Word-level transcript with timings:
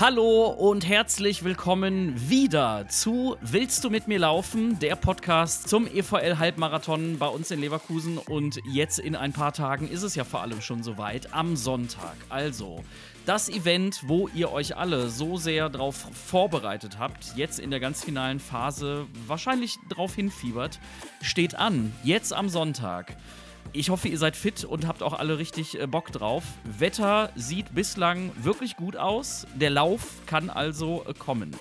Hallo 0.00 0.46
und 0.46 0.88
herzlich 0.88 1.44
willkommen 1.44 2.14
wieder 2.28 2.88
zu 2.88 3.36
Willst 3.42 3.84
du 3.84 3.90
mit 3.90 4.08
mir 4.08 4.18
laufen? 4.18 4.78
Der 4.78 4.96
Podcast 4.96 5.68
zum 5.68 5.86
EVL 5.86 6.38
Halbmarathon 6.38 7.18
bei 7.18 7.26
uns 7.26 7.50
in 7.50 7.60
Leverkusen. 7.60 8.16
Und 8.16 8.58
jetzt 8.64 8.98
in 8.98 9.14
ein 9.14 9.34
paar 9.34 9.52
Tagen 9.52 9.86
ist 9.86 10.02
es 10.02 10.14
ja 10.14 10.24
vor 10.24 10.40
allem 10.40 10.62
schon 10.62 10.82
soweit, 10.82 11.34
am 11.34 11.56
Sonntag. 11.56 12.16
Also, 12.30 12.82
das 13.26 13.50
Event, 13.50 14.00
wo 14.06 14.28
ihr 14.28 14.50
euch 14.50 14.76
alle 14.76 15.10
so 15.10 15.36
sehr 15.36 15.68
darauf 15.68 15.94
vorbereitet 15.94 16.98
habt, 16.98 17.36
jetzt 17.36 17.60
in 17.60 17.70
der 17.70 17.78
ganz 17.78 18.02
finalen 18.02 18.40
Phase 18.40 19.06
wahrscheinlich 19.26 19.76
drauf 19.90 20.14
hinfiebert, 20.14 20.80
steht 21.20 21.54
an. 21.54 21.92
Jetzt 22.02 22.32
am 22.32 22.48
Sonntag. 22.48 23.18
Ich 23.74 23.88
hoffe, 23.88 24.08
ihr 24.08 24.18
seid 24.18 24.36
fit 24.36 24.64
und 24.64 24.86
habt 24.86 25.02
auch 25.02 25.14
alle 25.14 25.38
richtig 25.38 25.80
äh, 25.80 25.86
Bock 25.86 26.12
drauf. 26.12 26.44
Wetter 26.78 27.30
sieht 27.36 27.74
bislang 27.74 28.30
wirklich 28.36 28.76
gut 28.76 28.98
aus. 28.98 29.46
Der 29.54 29.70
Lauf 29.70 30.02
kann 30.26 30.50
also 30.50 31.04
äh, 31.08 31.14
kommen. 31.14 31.56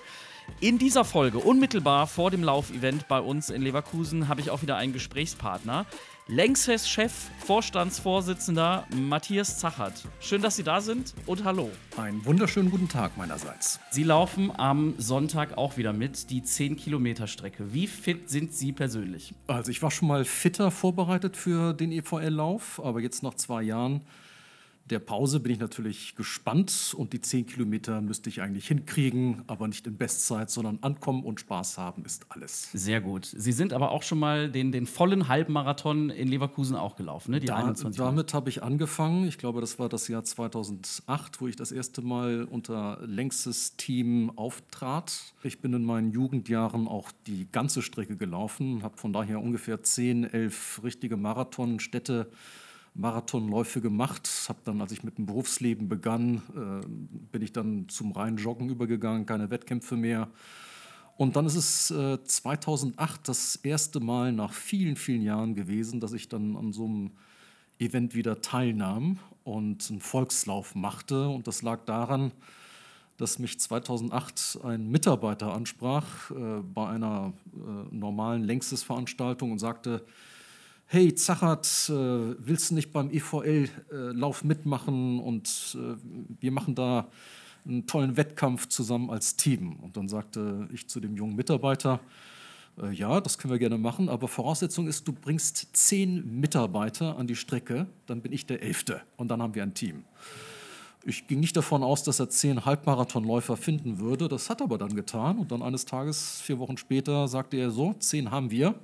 In 0.60 0.78
dieser 0.78 1.06
Folge, 1.06 1.38
unmittelbar 1.38 2.08
vor 2.08 2.30
dem 2.30 2.44
Laufevent 2.44 3.08
bei 3.08 3.22
uns 3.22 3.50
in 3.50 3.62
Leverkusen, 3.62 4.28
habe 4.28 4.42
ich 4.42 4.50
auch 4.50 4.62
wieder 4.62 4.76
einen 4.76 4.92
Gesprächspartner. 4.92 5.86
Längsfest 6.34 6.90
Chef, 6.90 7.12
Vorstandsvorsitzender 7.46 8.88
Matthias 8.96 9.60
Zachert. 9.60 10.02
Schön, 10.22 10.42
dass 10.42 10.56
Sie 10.56 10.64
da 10.64 10.80
sind 10.80 11.14
und 11.26 11.44
hallo. 11.44 11.70
Einen 11.98 12.24
wunderschönen 12.24 12.72
guten 12.72 12.88
Tag 12.88 13.18
meinerseits. 13.18 13.82
Sie 13.90 14.04
laufen 14.04 14.50
am 14.58 14.94
Sonntag 14.98 15.58
auch 15.58 15.76
wieder 15.76 15.92
mit, 15.92 16.30
die 16.30 16.42
10 16.42 16.78
Kilometer 16.78 17.28
Strecke. 17.28 17.74
Wie 17.74 17.86
fit 17.86 18.30
sind 18.30 18.54
Sie 18.54 18.72
persönlich? 18.72 19.34
Also 19.48 19.72
ich 19.72 19.82
war 19.82 19.92
schon 19.92 20.08
mal 20.08 20.24
fitter 20.24 20.72
vorbereitet 20.72 21.36
für 21.36 21.74
den 21.74 21.92
EVL-Lauf, 21.92 22.82
aber 22.82 23.02
jetzt 23.02 23.24
nach 23.24 23.34
zwei 23.34 23.62
Jahren 23.64 24.00
der 24.92 25.00
Pause 25.00 25.40
bin 25.40 25.54
ich 25.54 25.60
natürlich 25.60 26.16
gespannt 26.16 26.94
und 26.98 27.14
die 27.14 27.22
10 27.22 27.46
Kilometer 27.46 28.02
müsste 28.02 28.30
ich 28.30 28.42
eigentlich 28.42 28.68
hinkriegen, 28.68 29.42
aber 29.48 29.68
nicht 29.68 29.88
in 29.88 29.98
Bestzeit, 29.98 30.52
sondern 30.52 30.80
ankommen 30.82 31.24
und 31.24 31.40
Spaß 31.40 31.78
haben 31.78 32.04
ist 32.04 32.26
alles. 32.30 32.70
Sehr 32.74 33.00
gut. 33.00 33.26
Sie 33.26 33.54
sind 33.54 33.72
aber 33.72 33.92
auch 33.92 34.04
schon 34.04 34.20
mal 34.20 34.52
den, 34.52 34.74
den 34.74 34.86
vollen 34.86 35.30
Halbmarathon 35.30 36.10
in 36.10 36.28
Leverkusen 36.28 36.76
auch 36.76 36.98
gelaufen, 36.98 37.32
ne? 37.32 37.40
Die 37.40 37.48
da, 37.48 37.74
damit 37.96 38.34
habe 38.34 38.50
ich 38.50 38.64
angefangen. 38.64 39.28
Ich 39.28 39.38
glaube, 39.38 39.62
das 39.62 39.80
war 39.80 39.88
das 39.88 40.10
Jahr 40.10 40.26
2008, 40.26 41.40
wo 41.40 41.48
ich 41.48 41.56
das 41.56 41.72
erste 41.72 42.02
Mal 42.02 42.44
unter 42.44 43.00
längstes 43.06 43.78
Team 43.78 44.32
auftrat. 44.36 45.34
Ich 45.44 45.62
bin 45.62 45.74
in 45.74 45.86
meinen 45.86 46.12
Jugendjahren 46.12 46.88
auch 46.88 47.12
die 47.28 47.48
ganze 47.52 47.82
Strecke 47.82 48.18
gelaufen, 48.18 48.84
habe 48.84 48.98
von 48.98 49.14
daher 49.14 49.42
ungefähr 49.42 49.82
10, 49.82 50.26
11 50.26 50.82
richtige 50.84 51.16
Marathonstädte 51.16 52.30
Marathonläufe 52.94 53.82
gemacht. 53.82 54.30
Habe 54.50 54.60
dann, 54.66 54.82
als 54.82 54.92
ich 54.92 55.04
mit 55.04 55.18
dem 55.18 55.26
Berufsleben 55.26 55.88
begann, 55.88 56.42
äh, 56.56 56.86
bin 57.32 57.42
ich 57.42 57.54
dann 57.54 57.88
zum 57.90 58.12
reinen 58.12 58.38
Joggen 58.38 58.70
übergegangen, 58.70 59.26
keine 59.26 59.50
Wettkämpfe 59.50 59.96
mehr. 59.96 60.28
Und 61.18 61.36
dann 61.36 61.46
ist 61.46 61.56
es 61.56 61.92
äh, 61.92 62.24
2008 62.24 63.28
das 63.28 63.56
erste 63.58 64.00
Mal 64.00 64.32
nach 64.32 64.54
vielen, 64.54 64.96
vielen 64.96 65.22
Jahren 65.22 65.56
gewesen, 65.56 66.00
dass 66.00 66.14
ich 66.14 66.30
dann 66.30 66.56
an 66.56 66.74
so 66.74 66.86
einem 66.86 67.12
Event 67.80 68.16
wieder 68.16 68.42
teilnahm 68.42 69.20
und 69.44 69.90
einen 69.90 70.02
Volkslauf 70.02 70.76
machte. 70.76 71.28
Und 71.28 71.48
das 71.48 71.62
lag 71.62 71.86
daran, 71.86 72.32
dass 73.18 73.40
mich 73.40 73.60
2008 73.60 74.60
ein 74.64 74.90
Mitarbeiter 74.90 75.54
ansprach 75.54 76.32
äh, 76.32 76.62
bei 76.74 76.90
einer 76.90 77.34
äh, 77.54 77.96
normalen 77.96 78.44
Längstes-Veranstaltung 78.44 79.52
und 79.52 79.60
sagte, 79.60 80.04
hey 80.94 81.16
Zachert, 81.16 81.90
äh, 81.90 81.94
willst 81.94 82.70
du 82.70 82.76
nicht 82.76 82.92
beim 82.92 83.10
EVL-Lauf 83.12 84.44
äh, 84.44 84.46
mitmachen 84.46 85.22
und 85.22 85.78
äh, 85.80 85.96
wir 86.42 86.52
machen 86.52 86.76
da 86.76 87.08
einen 87.66 87.88
tollen 87.88 88.18
Wettkampf 88.18 88.68
zusammen 88.68 89.10
als 89.10 89.38
Team. 89.38 89.78
Und 89.78 89.96
dann 89.96 90.10
sagte 90.10 90.68
ich 90.74 90.90
zu 90.90 91.00
dem 91.00 91.16
jungen 91.16 91.38
Mitarbeiter, 91.38 92.02
ja, 92.92 93.22
das 93.22 93.38
können 93.38 93.52
wir 93.52 93.60
gerne 93.60 93.78
machen, 93.78 94.10
aber 94.10 94.28
Voraussetzung 94.28 94.88
ist, 94.88 95.08
du 95.08 95.14
bringst 95.14 95.68
zehn 95.74 96.40
Mitarbeiter 96.40 97.18
an 97.18 97.28
die 97.28 97.36
Strecke, 97.36 97.86
dann 98.06 98.22
bin 98.22 98.34
ich 98.34 98.46
der 98.46 98.62
Elfte 98.62 99.02
und 99.18 99.28
dann 99.30 99.42
haben 99.42 99.56
wir 99.56 99.64
ein 99.64 99.74
Team. 99.74 100.04
Ich 101.06 101.28
ging 101.28 101.42
nicht 101.42 101.56
davon 101.56 101.84
aus, 101.84 102.04
dass 102.04 102.20
er 102.20 102.30
zehn 102.30 102.66
Halbmarathonläufer 102.66 103.56
finden 103.56 104.00
würde. 104.00 104.28
Das 104.28 104.50
hat 104.50 104.62
er 104.62 104.66
aber 104.66 104.78
dann 104.78 104.96
getan. 104.96 105.38
Und 105.38 105.52
dann 105.52 105.62
eines 105.62 105.86
Tages, 105.86 106.42
vier 106.42 106.60
Wochen 106.60 106.78
später, 106.78 107.28
sagte 107.28 107.58
er 107.58 107.72
so: 107.72 107.94
Zehn 107.94 108.32
haben 108.32 108.52
wir 108.52 108.76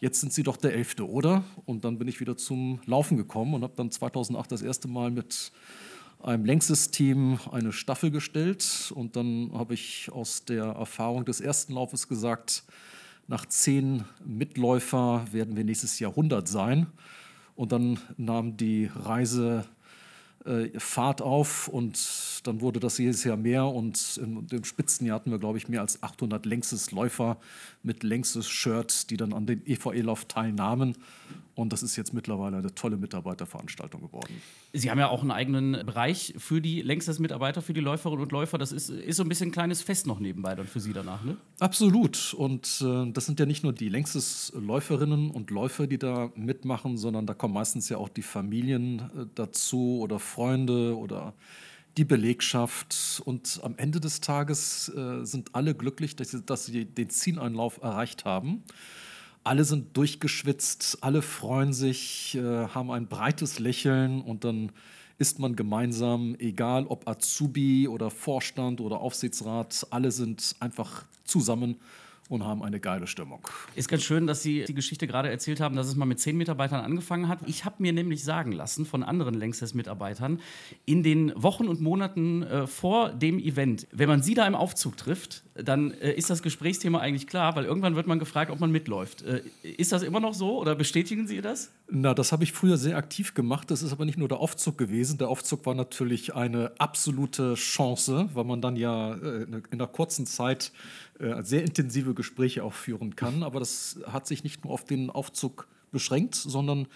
jetzt 0.00 0.20
sind 0.20 0.32
Sie 0.32 0.42
doch 0.42 0.56
der 0.56 0.74
Elfte, 0.74 1.08
oder? 1.08 1.44
Und 1.64 1.84
dann 1.84 1.98
bin 1.98 2.08
ich 2.08 2.20
wieder 2.20 2.36
zum 2.36 2.80
Laufen 2.86 3.16
gekommen 3.16 3.54
und 3.54 3.62
habe 3.62 3.74
dann 3.76 3.90
2008 3.90 4.52
das 4.52 4.62
erste 4.62 4.88
Mal 4.88 5.10
mit 5.10 5.52
einem 6.22 6.44
längstes 6.44 6.90
Team 6.90 7.38
eine 7.50 7.72
Staffel 7.72 8.10
gestellt. 8.10 8.92
Und 8.94 9.16
dann 9.16 9.50
habe 9.54 9.74
ich 9.74 10.10
aus 10.12 10.44
der 10.44 10.64
Erfahrung 10.64 11.24
des 11.24 11.40
ersten 11.40 11.74
Laufes 11.74 12.08
gesagt, 12.08 12.64
nach 13.28 13.46
zehn 13.46 14.04
Mitläufer 14.24 15.26
werden 15.32 15.56
wir 15.56 15.64
nächstes 15.64 15.98
Jahr 15.98 16.10
100 16.10 16.46
sein. 16.46 16.86
Und 17.54 17.72
dann 17.72 17.98
nahm 18.16 18.56
die 18.56 18.90
Reise 18.94 19.64
äh, 20.46 20.78
Fahrt 20.78 21.22
auf 21.22 21.66
und 21.68 21.98
dann 22.44 22.60
wurde 22.60 22.78
das 22.78 22.98
jedes 22.98 23.24
Jahr 23.24 23.36
mehr 23.36 23.66
und 23.66 24.20
im, 24.22 24.46
im 24.50 24.64
Spitzenjahr 24.64 25.16
hatten 25.16 25.32
wir, 25.32 25.38
glaube 25.38 25.58
ich, 25.58 25.68
mehr 25.68 25.80
als 25.80 26.02
800 26.02 26.46
längstes 26.46 26.92
Läufer 26.92 27.38
mit 27.86 28.02
längstes 28.02 28.48
Shirt, 28.48 29.10
die 29.10 29.16
dann 29.16 29.32
an 29.32 29.46
den 29.46 29.64
EVE-Lauf 29.66 30.26
teilnahmen. 30.26 30.96
Und 31.54 31.72
das 31.72 31.82
ist 31.82 31.96
jetzt 31.96 32.12
mittlerweile 32.12 32.58
eine 32.58 32.74
tolle 32.74 32.98
Mitarbeiterveranstaltung 32.98 34.02
geworden. 34.02 34.42
Sie 34.74 34.90
haben 34.90 34.98
ja 34.98 35.08
auch 35.08 35.22
einen 35.22 35.30
eigenen 35.30 35.72
Bereich 35.86 36.34
für 36.36 36.60
die 36.60 36.82
längstes 36.82 37.18
Mitarbeiter, 37.18 37.62
für 37.62 37.72
die 37.72 37.80
Läuferinnen 37.80 38.22
und 38.22 38.30
Läufer. 38.30 38.58
Das 38.58 38.72
ist, 38.72 38.90
ist 38.90 39.16
so 39.16 39.22
ein 39.22 39.28
bisschen 39.30 39.48
ein 39.48 39.52
kleines 39.52 39.80
Fest 39.80 40.06
noch 40.06 40.20
nebenbei 40.20 40.54
dann 40.54 40.66
für 40.66 40.80
Sie 40.80 40.92
danach, 40.92 41.24
ne? 41.24 41.38
Absolut. 41.58 42.34
Und 42.34 42.84
äh, 42.84 43.10
das 43.10 43.24
sind 43.24 43.40
ja 43.40 43.46
nicht 43.46 43.62
nur 43.62 43.72
die 43.72 43.88
längstes 43.88 44.52
Läuferinnen 44.54 45.30
und 45.30 45.50
Läufer, 45.50 45.86
die 45.86 45.96
da 45.96 46.30
mitmachen, 46.34 46.98
sondern 46.98 47.26
da 47.26 47.32
kommen 47.32 47.54
meistens 47.54 47.88
ja 47.88 47.96
auch 47.96 48.10
die 48.10 48.22
Familien 48.22 48.98
äh, 48.98 49.26
dazu 49.34 50.00
oder 50.02 50.18
Freunde 50.18 50.94
oder 50.94 51.32
die 51.96 52.04
Belegschaft. 52.04 53.22
Und 53.24 53.60
am 53.62 53.74
Ende 53.76 54.00
des 54.00 54.20
Tages 54.20 54.88
äh, 54.94 55.24
sind 55.24 55.54
alle 55.54 55.74
glücklich, 55.74 56.16
dass 56.16 56.30
sie, 56.30 56.42
dass 56.42 56.66
sie 56.66 56.84
den 56.84 57.10
Zieleinlauf 57.10 57.82
erreicht 57.82 58.24
haben. 58.24 58.62
Alle 59.44 59.64
sind 59.64 59.96
durchgeschwitzt, 59.96 60.98
alle 61.02 61.22
freuen 61.22 61.72
sich, 61.72 62.34
äh, 62.34 62.68
haben 62.68 62.90
ein 62.90 63.06
breites 63.06 63.58
Lächeln 63.58 64.20
und 64.20 64.44
dann 64.44 64.72
ist 65.18 65.38
man 65.38 65.56
gemeinsam, 65.56 66.34
egal 66.38 66.86
ob 66.86 67.08
Azubi 67.08 67.88
oder 67.88 68.10
Vorstand 68.10 68.80
oder 68.80 69.00
Aufsichtsrat, 69.00 69.86
alle 69.90 70.10
sind 70.10 70.56
einfach 70.60 71.04
zusammen 71.24 71.76
und 72.28 72.44
haben 72.44 72.62
eine 72.62 72.80
geile 72.80 73.06
Stimmung. 73.06 73.40
Ist 73.74 73.88
ganz 73.88 74.02
schön, 74.02 74.26
dass 74.26 74.42
Sie 74.42 74.64
die 74.64 74.74
Geschichte 74.74 75.06
gerade 75.06 75.30
erzählt 75.30 75.60
haben, 75.60 75.76
dass 75.76 75.86
es 75.86 75.96
mal 75.96 76.04
mit 76.04 76.20
zehn 76.20 76.36
Mitarbeitern 76.36 76.84
angefangen 76.84 77.28
hat. 77.28 77.40
Ich 77.46 77.64
habe 77.64 77.76
mir 77.78 77.92
nämlich 77.92 78.24
sagen 78.24 78.52
lassen 78.52 78.86
von 78.86 79.02
anderen 79.02 79.34
Längstes-Mitarbeitern, 79.34 80.40
in 80.84 81.02
den 81.02 81.32
Wochen 81.36 81.68
und 81.68 81.80
Monaten 81.80 82.42
äh, 82.42 82.66
vor 82.66 83.10
dem 83.10 83.38
Event, 83.38 83.86
wenn 83.92 84.08
man 84.08 84.22
Sie 84.22 84.34
da 84.34 84.46
im 84.46 84.54
Aufzug 84.54 84.96
trifft, 84.96 85.45
dann 85.62 85.92
äh, 85.92 86.12
ist 86.12 86.30
das 86.30 86.42
Gesprächsthema 86.42 86.98
eigentlich 86.98 87.26
klar, 87.26 87.56
weil 87.56 87.64
irgendwann 87.64 87.96
wird 87.96 88.06
man 88.06 88.18
gefragt, 88.18 88.50
ob 88.50 88.60
man 88.60 88.70
mitläuft. 88.70 89.22
Äh, 89.22 89.42
ist 89.62 89.92
das 89.92 90.02
immer 90.02 90.20
noch 90.20 90.34
so 90.34 90.60
oder 90.60 90.74
bestätigen 90.74 91.26
Sie 91.26 91.40
das? 91.40 91.70
Na, 91.88 92.14
das 92.14 92.32
habe 92.32 92.44
ich 92.44 92.52
früher 92.52 92.76
sehr 92.76 92.96
aktiv 92.96 93.34
gemacht. 93.34 93.70
Das 93.70 93.82
ist 93.82 93.92
aber 93.92 94.04
nicht 94.04 94.18
nur 94.18 94.28
der 94.28 94.38
Aufzug 94.38 94.76
gewesen. 94.78 95.18
Der 95.18 95.28
Aufzug 95.28 95.64
war 95.66 95.74
natürlich 95.74 96.34
eine 96.34 96.72
absolute 96.78 97.54
Chance, 97.54 98.28
weil 98.34 98.44
man 98.44 98.60
dann 98.60 98.76
ja 98.76 99.14
äh, 99.14 99.42
in 99.44 99.62
einer 99.72 99.86
kurzen 99.86 100.26
Zeit 100.26 100.72
äh, 101.18 101.42
sehr 101.42 101.62
intensive 101.62 102.14
Gespräche 102.14 102.62
auch 102.62 102.74
führen 102.74 103.16
kann. 103.16 103.42
Aber 103.42 103.60
das 103.60 103.98
hat 104.06 104.26
sich 104.26 104.44
nicht 104.44 104.64
nur 104.64 104.72
auf 104.72 104.84
den 104.84 105.10
Aufzug 105.10 105.68
beschränkt, 105.92 106.34
sondern 106.34 106.86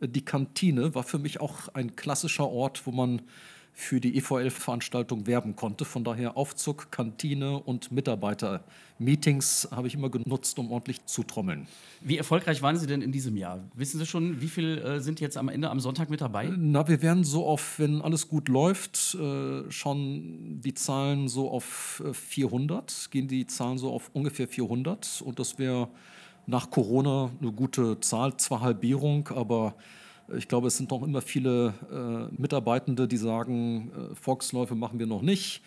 äh, 0.00 0.08
die 0.08 0.24
Kantine 0.24 0.94
war 0.94 1.04
für 1.04 1.18
mich 1.18 1.40
auch 1.40 1.68
ein 1.74 1.94
klassischer 1.96 2.48
Ort, 2.48 2.86
wo 2.86 2.90
man 2.90 3.22
für 3.78 4.00
die 4.00 4.16
EVL-Veranstaltung 4.16 5.28
werben 5.28 5.54
konnte. 5.54 5.84
Von 5.84 6.02
daher 6.02 6.36
Aufzug, 6.36 6.90
Kantine 6.90 7.60
und 7.60 7.92
Mitarbeiter-Meetings 7.92 9.68
habe 9.70 9.86
ich 9.86 9.94
immer 9.94 10.10
genutzt, 10.10 10.58
um 10.58 10.72
ordentlich 10.72 11.06
zu 11.06 11.22
trommeln. 11.22 11.68
Wie 12.00 12.18
erfolgreich 12.18 12.60
waren 12.60 12.76
Sie 12.76 12.88
denn 12.88 13.02
in 13.02 13.12
diesem 13.12 13.36
Jahr? 13.36 13.60
Wissen 13.74 14.00
Sie 14.00 14.04
schon, 14.04 14.40
wie 14.40 14.48
viel 14.48 14.78
äh, 14.78 15.00
sind 15.00 15.20
jetzt 15.20 15.36
am 15.36 15.48
Ende 15.48 15.70
am 15.70 15.78
Sonntag 15.78 16.10
mit 16.10 16.20
dabei? 16.20 16.52
Na, 16.58 16.88
wir 16.88 17.02
werden 17.02 17.22
so 17.22 17.46
auf, 17.46 17.78
wenn 17.78 18.02
alles 18.02 18.26
gut 18.26 18.48
läuft, 18.48 19.14
äh, 19.14 19.70
schon 19.70 20.60
die 20.60 20.74
Zahlen 20.74 21.28
so 21.28 21.48
auf 21.48 22.02
400, 22.12 22.90
äh, 22.90 23.10
gehen 23.12 23.28
die 23.28 23.46
Zahlen 23.46 23.78
so 23.78 23.92
auf 23.92 24.10
ungefähr 24.12 24.48
400 24.48 25.22
und 25.24 25.38
das 25.38 25.56
wäre 25.60 25.88
nach 26.46 26.70
Corona 26.70 27.30
eine 27.40 27.52
gute 27.52 28.00
Zahl, 28.00 28.36
zwar 28.38 28.60
Halbierung, 28.60 29.28
aber 29.28 29.76
ich 30.36 30.48
glaube, 30.48 30.68
es 30.68 30.76
sind 30.76 30.90
noch 30.90 31.02
immer 31.02 31.22
viele 31.22 31.74
äh, 31.90 32.34
Mitarbeitende, 32.40 33.08
die 33.08 33.16
sagen, 33.16 33.90
äh, 33.90 34.14
Volksläufe 34.14 34.74
machen 34.74 34.98
wir 34.98 35.06
noch 35.06 35.22
nicht. 35.22 35.62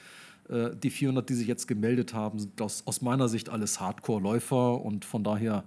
Äh, 0.49 0.71
die 0.75 0.89
400, 0.89 1.27
die 1.27 1.33
sich 1.33 1.47
jetzt 1.47 1.67
gemeldet 1.67 2.13
haben, 2.13 2.39
sind 2.39 2.61
aus, 2.61 2.83
aus 2.85 3.01
meiner 3.01 3.27
Sicht 3.27 3.49
alles 3.49 3.79
Hardcore-Läufer 3.79 4.81
und 4.81 5.05
von 5.05 5.23
daher 5.23 5.63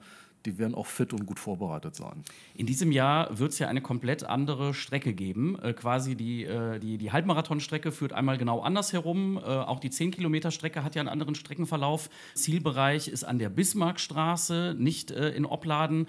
die 0.46 0.58
werden 0.58 0.75
auch 0.75 0.87
fit 0.87 1.12
und 1.12 1.26
gut 1.26 1.38
vorbereitet 1.38 1.94
sein. 1.94 2.23
In 2.55 2.67
diesem 2.67 2.93
Jahr 2.93 3.38
wird 3.38 3.52
es 3.52 3.58
ja 3.58 3.69
eine 3.69 3.81
komplett 3.81 4.25
andere 4.25 4.75
Strecke 4.75 5.14
geben. 5.14 5.58
Äh, 5.62 5.73
quasi 5.73 6.14
die, 6.14 6.44
äh, 6.44 6.79
die, 6.79 6.99
die 6.99 7.12
Halbmarathonstrecke 7.12 7.93
führt 7.93 8.12
einmal 8.12 8.38
genau 8.38 8.61
anders 8.61 8.93
herum. 8.93 9.38
Äh, 9.38 9.41
auch 9.41 9.81
die 9.81 9.91
10-Kilometer-Strecke 9.91 10.85
hat 10.85 10.94
ja 10.94 11.00
einen 11.00 11.08
anderen 11.08 11.35
Streckenverlauf. 11.35 12.11
Zielbereich 12.35 13.08
ist 13.08 13.25
an 13.25 13.38
der 13.38 13.49
Bismarckstraße, 13.49 14.76
nicht 14.79 15.11
äh, 15.11 15.31
in 15.31 15.46
Opladen. 15.46 16.08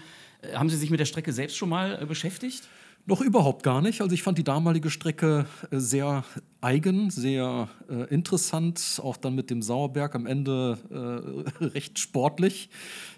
Äh, 0.52 0.56
haben 0.56 0.70
Sie 0.70 0.78
sich 0.78 0.90
mit 0.90 1.00
der 1.00 1.06
Strecke 1.06 1.32
selbst 1.34 1.58
schon 1.58 1.70
mal 1.70 2.02
äh, 2.02 2.06
beschäftigt? 2.06 2.68
Noch 3.08 3.22
überhaupt 3.22 3.62
gar 3.62 3.82
nicht. 3.82 4.02
Also 4.02 4.16
ich 4.16 4.24
fand 4.24 4.40
die 4.40 4.44
damalige 4.44 4.90
Strecke 4.90 5.46
äh, 5.70 5.78
sehr 5.78 6.24
eigen, 6.60 7.12
sehr 7.12 7.70
äh, 7.88 8.12
interessant, 8.12 9.00
auch 9.04 9.16
dann 9.16 9.36
mit 9.36 9.52
dem 9.52 9.62
Sauerberg 9.62 10.16
am 10.16 10.26
Ende 10.26 10.80
äh, 10.90 11.64
recht 11.66 12.00
sportlich. 12.00 12.70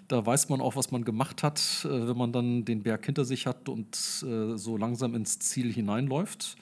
Da 0.06 0.24
weiß 0.24 0.50
man 0.50 0.60
auch, 0.60 0.76
was 0.76 0.90
man 0.90 1.04
gemacht 1.04 1.42
hat, 1.42 1.60
äh, 1.84 2.08
wenn 2.08 2.18
man 2.18 2.32
dann 2.32 2.66
den 2.66 2.82
Berg 2.82 3.06
hinter 3.06 3.24
sich 3.24 3.46
hat 3.46 3.68
und 3.68 3.94
so 3.94 4.76
langsam 4.76 5.14
ins 5.14 5.38
Ziel 5.38 5.72
hineinläuft. 5.72 6.56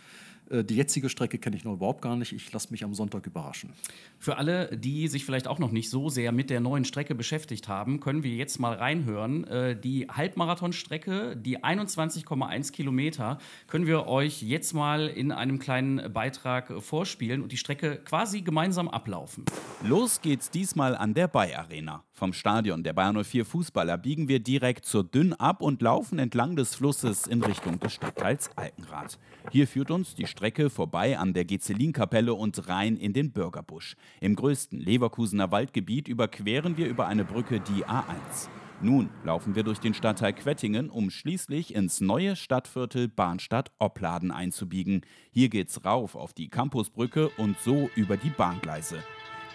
Äh, 0.50 0.64
die 0.64 0.76
jetzige 0.76 1.08
Strecke 1.08 1.38
kenne 1.38 1.56
ich 1.56 1.64
noch 1.64 1.74
überhaupt 1.74 2.02
gar 2.02 2.16
nicht. 2.16 2.32
Ich 2.32 2.52
lasse 2.52 2.70
mich 2.70 2.84
am 2.84 2.94
Sonntag 2.94 3.26
überraschen. 3.26 3.72
Für 4.18 4.36
alle, 4.36 4.76
die 4.76 5.08
sich 5.08 5.24
vielleicht 5.24 5.48
auch 5.48 5.58
noch 5.58 5.72
nicht 5.72 5.90
so 5.90 6.08
sehr 6.08 6.32
mit 6.32 6.50
der 6.50 6.60
neuen 6.60 6.84
Strecke 6.84 7.14
beschäftigt 7.14 7.68
haben, 7.68 8.00
können 8.00 8.22
wir 8.22 8.34
jetzt 8.34 8.58
mal 8.58 8.74
reinhören. 8.74 9.44
Äh, 9.44 9.78
die 9.78 10.08
Halbmarathonstrecke, 10.08 11.36
die 11.36 11.58
21,1 11.58 12.72
Kilometer, 12.72 13.38
können 13.66 13.86
wir 13.86 14.06
euch 14.06 14.42
jetzt 14.42 14.72
mal 14.72 15.06
in 15.08 15.32
einem 15.32 15.58
kleinen 15.58 16.12
Beitrag 16.12 16.72
vorspielen 16.82 17.42
und 17.42 17.52
die 17.52 17.56
Strecke 17.56 17.96
quasi 18.04 18.42
gemeinsam 18.42 18.88
ablaufen. 18.88 19.44
Los 19.84 20.20
geht's 20.20 20.50
diesmal 20.50 20.96
an 20.96 21.14
der 21.14 21.28
Bay 21.28 21.54
Arena. 21.54 22.04
Vom 22.12 22.32
Stadion 22.32 22.82
der 22.82 22.94
Bayern 22.94 23.22
04 23.22 23.44
Fußballer 23.44 23.98
biegen 23.98 24.26
wir 24.26 24.40
direkt 24.40 24.86
zur 24.86 25.04
Dünn 25.04 25.34
ab 25.34 25.60
und 25.60 25.82
laufen 25.82 26.18
entlang 26.18 26.56
des 26.56 26.74
Flusses 26.74 27.26
in 27.26 27.42
Richtung 27.42 27.78
des 27.78 27.92
Stadtteils 27.92 28.50
Altenrath. 28.56 29.18
Hier 29.50 29.68
führt 29.68 29.90
uns 29.90 30.14
die 30.14 30.26
Strecke 30.36 30.68
vorbei 30.68 31.18
an 31.18 31.32
der 31.32 31.46
Gezelin-Kapelle 31.46 32.34
und 32.34 32.68
rein 32.68 32.98
in 32.98 33.14
den 33.14 33.32
Bürgerbusch. 33.32 33.96
Im 34.20 34.36
größten 34.36 34.78
Leverkusener 34.78 35.50
Waldgebiet 35.50 36.08
überqueren 36.08 36.76
wir 36.76 36.88
über 36.88 37.06
eine 37.06 37.24
Brücke 37.24 37.58
die 37.58 37.86
A1. 37.86 38.50
Nun 38.82 39.08
laufen 39.24 39.54
wir 39.54 39.62
durch 39.62 39.78
den 39.78 39.94
Stadtteil 39.94 40.34
Quettingen, 40.34 40.90
um 40.90 41.08
schließlich 41.08 41.74
ins 41.74 42.02
neue 42.02 42.36
Stadtviertel 42.36 43.08
Bahnstadt 43.08 43.72
Opladen 43.78 44.30
einzubiegen. 44.30 45.06
Hier 45.30 45.48
geht's 45.48 45.86
rauf 45.86 46.14
auf 46.14 46.34
die 46.34 46.48
Campusbrücke 46.50 47.30
und 47.38 47.58
so 47.60 47.88
über 47.94 48.18
die 48.18 48.28
Bahngleise. 48.28 48.98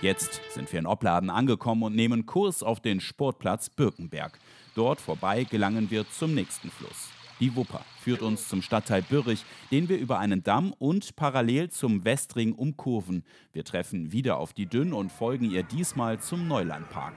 Jetzt 0.01 0.41
sind 0.49 0.73
wir 0.73 0.79
in 0.79 0.87
Opladen 0.87 1.29
angekommen 1.29 1.83
und 1.83 1.95
nehmen 1.95 2.25
Kurs 2.25 2.63
auf 2.63 2.79
den 2.79 3.01
Sportplatz 3.01 3.69
Birkenberg. 3.69 4.39
Dort 4.73 4.99
vorbei 4.99 5.43
gelangen 5.43 5.91
wir 5.91 6.09
zum 6.09 6.33
nächsten 6.33 6.71
Fluss. 6.71 7.11
Die 7.41 7.55
Wupper 7.55 7.83
führt 7.99 8.21
uns 8.21 8.47
zum 8.47 8.61
Stadtteil 8.61 9.01
Bürrich, 9.01 9.45
den 9.71 9.89
wir 9.89 9.97
über 9.97 10.19
einen 10.19 10.43
Damm 10.43 10.73
und 10.77 11.15
parallel 11.15 11.71
zum 11.71 12.05
Westring 12.05 12.53
umkurven. 12.53 13.23
Wir 13.51 13.65
treffen 13.65 14.11
wieder 14.11 14.37
auf 14.37 14.53
die 14.53 14.67
Dünn 14.67 14.93
und 14.93 15.11
folgen 15.11 15.49
ihr 15.49 15.63
diesmal 15.63 16.19
zum 16.19 16.47
Neulandpark. 16.47 17.15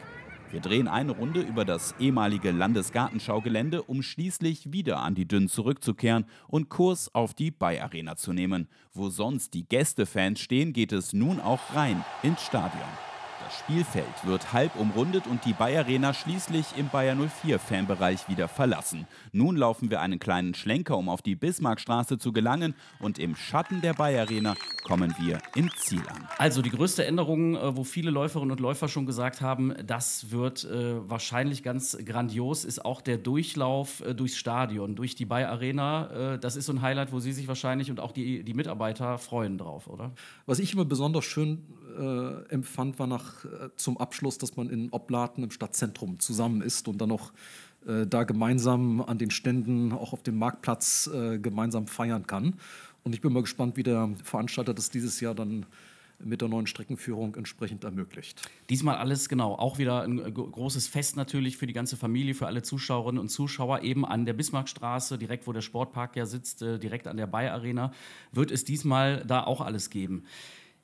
Wir 0.51 0.61
drehen 0.61 0.89
eine 0.89 1.13
Runde 1.13 1.43
über 1.43 1.67
das 1.67 1.95
ehemalige 1.99 2.53
Landesgartenschaugelände, 2.53 3.83
um 3.83 4.03
schließlich 4.03 4.73
wieder 4.73 5.01
an 5.01 5.15
die 5.15 5.29
Dünn 5.29 5.47
zurückzukehren 5.47 6.25
und 6.49 6.71
Kurs 6.71 7.15
auf 7.15 7.35
die 7.35 7.51
Bay 7.51 7.81
Arena 7.81 8.17
zu 8.17 8.33
nehmen. 8.33 8.69
Wo 8.95 9.11
sonst 9.11 9.53
die 9.53 9.69
Gästefans 9.69 10.41
stehen, 10.41 10.73
geht 10.73 10.93
es 10.93 11.13
nun 11.13 11.39
auch 11.39 11.75
rein 11.75 12.03
ins 12.23 12.41
Stadion. 12.41 12.89
Das 13.45 13.59
Spielfeld 13.59 14.25
wird 14.25 14.55
halb 14.55 14.75
umrundet 14.77 15.27
und 15.27 15.45
die 15.45 15.53
Bayer 15.53 15.85
Arena 15.85 16.15
schließlich 16.15 16.65
im 16.79 16.89
Bayer 16.89 17.15
04 17.15 17.59
Fanbereich 17.59 18.27
wieder 18.27 18.49
verlassen. 18.49 19.07
Nun 19.33 19.57
laufen 19.57 19.91
wir 19.91 20.01
einen 20.01 20.19
kleinen 20.19 20.55
Schlenker, 20.55 20.97
um 20.97 21.11
auf 21.11 21.21
die 21.21 21.37
Bismarckstraße 21.37 22.17
zu 22.17 22.33
gelangen 22.33 22.75
und 23.01 23.19
im 23.19 23.37
Schatten 23.37 23.83
der 23.83 23.93
Bayer 23.93 24.23
Arena 24.23 24.55
kommen 24.83 25.15
wir 25.19 25.41
im 25.55 25.71
Ziel 25.77 26.01
an. 26.09 26.27
Also 26.39 26.63
die 26.63 26.71
größte 26.71 27.05
Änderung, 27.05 27.55
äh, 27.55 27.77
wo 27.77 27.85
viele 27.85 28.11
Läuferinnen 28.11 28.53
und 28.53 28.61
Läufer 28.61 28.89
schon 28.89 29.05
gesagt 29.05 29.43
haben, 29.43 29.75
das 29.85 30.31
wird 30.31 30.65
äh, 30.65 31.09
wahrscheinlich 31.09 31.63
ganz 31.63 31.99
grandios, 32.03 32.65
ist 32.65 32.83
auch 32.83 33.03
der 33.03 33.19
Durchlauf 33.19 34.01
äh, 34.01 34.15
durchs 34.15 34.37
Stadion, 34.37 34.97
durch 34.97 35.17
die 35.17 35.27
Bayer 35.27 35.51
Arena. 35.51 36.39
Das 36.39 36.57
ist 36.57 36.67
so 36.67 36.73
ein 36.73 36.81
Highlight, 36.81 37.13
wo 37.13 37.19
Sie 37.19 37.33
sich 37.33 37.49
wahrscheinlich 37.49 37.91
und 37.91 38.01
auch 38.01 38.13
die, 38.13 38.43
die 38.43 38.55
Mitarbeiter 38.55 39.19
freuen 39.19 39.59
drauf, 39.59 39.87
oder? 39.87 40.13
Was 40.47 40.59
ich 40.59 40.73
immer 40.73 40.85
besonders 40.85 41.25
schön 41.25 41.63
äh, 41.99 42.53
empfand, 42.53 42.99
war 42.99 43.07
nach, 43.07 43.45
äh, 43.45 43.71
zum 43.77 43.99
Abschluss, 43.99 44.39
dass 44.39 44.57
man 44.57 44.69
in 44.71 44.91
Oblaten 44.91 45.43
im 45.43 45.51
Stadtzentrum 45.51 46.19
zusammen 46.21 46.61
ist 46.63 46.89
und 46.89 46.99
dann 47.01 47.09
noch 47.09 47.33
äh, 47.87 48.07
da 48.07 48.25
gemeinsam 48.25 49.01
an 49.01 49.19
den 49.19 49.31
Ständen, 49.31 49.93
auch 49.93 50.13
auf 50.13 50.23
dem 50.23 50.39
Marktplatz 50.39 51.11
äh, 51.13 51.39
gemeinsam 51.39 51.87
feiern 51.87 52.27
kann. 52.27 52.55
Und 53.03 53.15
ich 53.15 53.21
bin 53.21 53.33
mal 53.33 53.43
gespannt, 53.43 53.77
wie 53.77 53.83
der 53.83 54.11
Veranstalter 54.23 54.75
das 54.75 54.91
dieses 54.91 55.21
Jahr 55.21 55.35
dann 55.35 55.67
mit 56.19 56.41
der 56.41 56.49
neuen 56.49 56.67
Streckenführung 56.67 57.35
entsprechend 57.35 57.85
ermöglicht. 57.85 58.49
Diesmal 58.71 58.97
alles 58.97 59.29
genau, 59.29 59.55
auch 59.55 59.79
wieder 59.79 60.03
ein 60.03 60.33
großes 60.33 60.89
Fest 60.89 61.17
natürlich 61.17 61.57
für 61.57 61.67
die 61.67 61.73
ganze 61.73 61.97
Familie, 61.97 62.35
für 62.35 62.47
alle 62.47 62.63
Zuschauerinnen 62.63 63.21
und 63.21 63.29
Zuschauer, 63.29 63.83
eben 63.83 64.05
an 64.07 64.25
der 64.25 64.33
Bismarckstraße, 64.33 65.19
direkt 65.19 65.47
wo 65.47 65.53
der 65.53 65.61
Sportpark 65.61 66.17
ja 66.17 66.27
sitzt, 66.27 66.63
äh, 66.63 66.79
direkt 66.79 67.07
an 67.07 67.17
der 67.17 67.27
Bayer 67.27 67.53
Arena, 67.53 67.93
wird 68.33 68.51
es 68.51 68.65
diesmal 68.65 69.25
da 69.27 69.45
auch 69.45 69.61
alles 69.61 69.91
geben. 69.91 70.25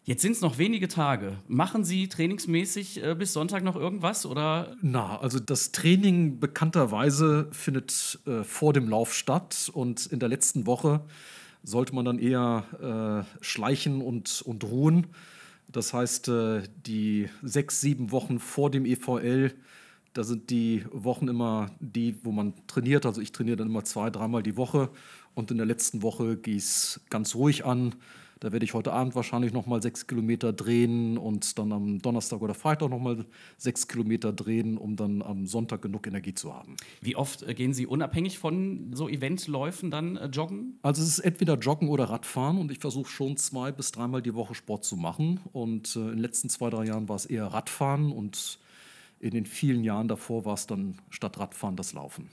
Jetzt 0.05 0.23
sind 0.23 0.33
es 0.33 0.41
noch 0.41 0.57
wenige 0.57 0.89
Tage. 0.89 1.39
Machen 1.47 1.85
Sie 1.85 2.09
trainingsmäßig 2.09 3.05
äh, 3.05 3.15
bis 3.15 3.35
Sonntag 3.35 3.63
noch 3.63 3.77
irgendwas 3.77 4.25
oder? 4.25 4.75
Na, 4.81 5.21
also 5.21 5.39
das 5.39 5.73
Training 5.73 6.41
bekannterweise 6.41 7.49
findet 7.53 8.19
äh, 8.27 8.43
vor 8.43 8.73
dem 8.73 8.89
Lauf 8.89 9.15
statt 9.15 9.71
und 9.73 10.07
in 10.07 10.19
der 10.19 10.31
letzten 10.31 10.67
Woche 10.67 11.03
sollte 11.63 11.95
man 11.95 12.07
dann 12.07 12.19
eher 12.19 13.27
äh, 13.39 13.45
schleichen 13.45 14.01
und, 14.01 14.41
und 14.43 14.65
ruhen. 14.65 15.09
Das 15.69 15.93
heißt, 15.93 16.29
äh, 16.29 16.63
die 16.87 17.29
sechs, 17.43 17.83
sieben 17.83 18.11
Wochen 18.11 18.39
vor 18.39 18.71
dem 18.71 18.87
EVL, 18.87 19.53
da 20.15 20.25
sind 20.25 20.49
die 20.49 20.83
Wochen 20.91 21.29
immer 21.29 21.71
die, 21.79 22.17
wo 22.25 22.33
man 22.33 22.55
trainiert. 22.67 23.05
Also 23.05 23.21
ich 23.21 23.33
trainiere 23.33 23.59
dann 23.59 23.69
immer 23.69 23.85
zwei, 23.85 24.09
dreimal 24.09 24.43
die 24.43 24.57
Woche 24.57 24.89
und 25.35 25.51
in 25.51 25.59
der 25.59 25.67
letzten 25.67 26.03
Woche 26.03 26.39
gehe 26.39 26.57
ich 26.57 26.65
es 26.65 27.01
ganz 27.11 27.35
ruhig 27.35 27.67
an 27.67 27.95
da 28.41 28.53
werde 28.53 28.65
ich 28.65 28.73
heute 28.73 28.93
Abend 28.93 29.15
wahrscheinlich 29.15 29.53
noch 29.53 29.67
mal 29.67 29.83
sechs 29.83 30.07
Kilometer 30.07 30.53
drehen 30.55 31.19
und 31.19 31.59
dann 31.59 31.73
am 31.73 32.01
Donnerstag 32.01 32.41
oder 32.41 32.55
Freitag 32.55 32.89
noch 32.89 32.99
mal 32.99 33.27
sechs 33.59 33.87
Kilometer 33.87 34.33
drehen, 34.33 34.79
um 34.79 34.97
dann 34.97 35.21
am 35.21 35.47
Sonntag 35.47 35.83
genug 35.83 36.07
Energie 36.07 36.33
zu 36.33 36.55
haben. 36.55 36.77
Wie 37.03 37.17
oft 37.17 37.43
äh, 37.43 37.55
gehen 37.55 37.75
Sie 37.75 37.87
unabhängig 37.87 38.39
von 38.39 38.93
so 38.95 39.09
Eventläufen 39.11 39.91
dann 39.91 40.17
äh, 40.17 40.27
joggen? 40.27 40.79
Also 40.83 41.03
es 41.03 41.09
ist 41.09 41.19
entweder 41.19 41.59
Joggen 41.59 41.91
oder 41.91 42.05
Radfahren 42.05 42.57
und 42.57 42.73
ich 42.73 42.79
versuche 42.79 43.11
schon 43.11 43.37
zwei 43.37 43.73
bis 43.73 43.93
dreimal 43.93 44.23
die 44.23 44.35
Woche 44.35 44.55
Sport 44.55 44.85
zu 44.85 44.97
machen. 44.97 45.41
Und 45.53 45.95
äh, 45.97 46.01
in 46.01 46.09
den 46.09 46.19
letzten 46.19 46.49
zwei, 46.49 46.71
drei 46.71 46.87
Jahren 46.87 47.11
war 47.11 47.17
es 47.17 47.27
eher 47.27 47.47
Radfahren 47.47 48.11
und 48.11 48.59
in 49.21 49.33
den 49.33 49.45
vielen 49.45 49.85
Jahren 49.85 50.09
davor 50.09 50.47
war 50.47 50.55
es 50.55 50.67
dann 50.67 50.97
statt 51.11 51.39
Radfahren 51.39 51.77
das 51.77 51.93
Laufen. 51.93 52.31